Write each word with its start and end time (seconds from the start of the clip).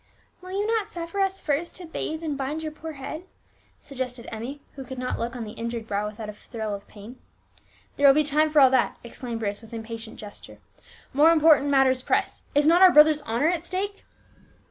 "Will 0.41 0.49
you 0.51 0.65
not 0.65 0.87
suffer 0.87 1.19
us 1.19 1.39
first 1.39 1.75
to 1.75 1.85
bathe 1.85 2.23
and 2.23 2.35
bind 2.35 2.63
your 2.63 2.71
poor 2.71 2.93
head?" 2.93 3.21
suggested 3.79 4.27
Emmie, 4.33 4.59
who 4.73 4.83
could 4.83 4.97
not 4.97 5.19
look 5.19 5.35
on 5.35 5.43
the 5.43 5.51
injured 5.51 5.85
brow 5.85 6.07
without 6.09 6.27
a 6.27 6.33
thrill 6.33 6.73
of 6.73 6.87
pain. 6.87 7.17
"There 7.97 8.07
will 8.07 8.15
be 8.15 8.23
time 8.23 8.49
for 8.49 8.61
all 8.61 8.71
that," 8.71 8.97
exclaimed 9.03 9.41
Bruce 9.41 9.61
with 9.61 9.75
impatient 9.75 10.17
gesture; 10.17 10.57
"more 11.13 11.31
important 11.31 11.69
matters 11.69 12.01
press, 12.01 12.41
is 12.55 12.65
not 12.65 12.81
our 12.81 12.91
brother's 12.91 13.21
honour 13.27 13.49
at 13.49 13.63
stake?" 13.63 14.03